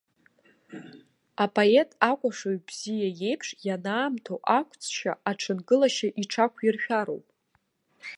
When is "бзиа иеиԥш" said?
2.67-3.47